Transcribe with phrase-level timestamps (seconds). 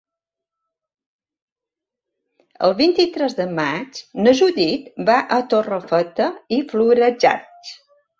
[2.67, 7.75] El vint-i-tres de maig na Judit va a Torrefeta i Florejacs.